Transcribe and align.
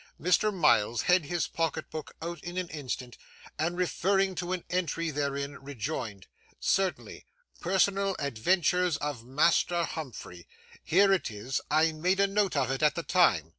Mr. 0.19 0.51
Miles 0.51 1.03
had 1.03 1.25
his 1.25 1.47
pocket 1.47 1.91
book 1.91 2.15
out 2.23 2.43
in 2.43 2.57
an 2.57 2.69
instant, 2.69 3.19
and 3.59 3.77
referring 3.77 4.33
to 4.33 4.51
an 4.51 4.63
entry 4.67 5.11
therein, 5.11 5.59
rejoined, 5.59 6.25
'Certainly. 6.59 7.27
Personal 7.59 8.15
Adventures 8.17 8.97
of 8.97 9.23
Master 9.23 9.83
Humphrey. 9.83 10.47
Here 10.83 11.13
it 11.13 11.29
is. 11.29 11.61
I 11.69 11.91
made 11.91 12.19
a 12.19 12.25
note 12.25 12.55
of 12.57 12.71
it 12.71 12.81
at 12.81 12.95
the 12.95 13.03
time. 13.03 13.49